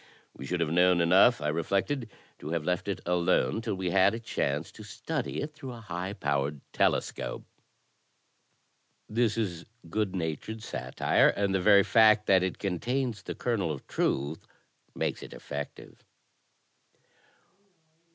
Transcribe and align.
We 0.35 0.47
should 0.47 0.61
have 0.61 0.71
known 0.71 0.99
enough, 0.99 1.41
I 1.41 1.49
reflected, 1.49 2.09
to 2.39 2.49
have 2.49 2.63
left 2.65 2.87
it 2.87 3.01
alone 3.05 3.61
till 3.61 3.75
we 3.75 3.91
had 3.91 4.15
a 4.15 4.19
chance 4.19 4.71
to 4.71 4.81
study 4.81 5.41
it 5.43 5.53
through 5.53 5.73
a 5.73 5.79
high 5.81 6.13
powered 6.13 6.59
telescope. 6.73 7.43
This 9.07 9.37
is 9.37 9.63
good 9.91 10.15
natured 10.15 10.63
satire, 10.63 11.27
and 11.27 11.53
the 11.53 11.61
very 11.61 11.83
fact 11.83 12.25
that 12.25 12.41
it 12.41 12.57
con 12.57 12.79
tains 12.79 13.23
the 13.23 13.35
kernel 13.35 13.71
of 13.71 13.85
truth 13.85 14.47
makes 14.95 15.21
it 15.21 15.33
effective. 15.33 16.03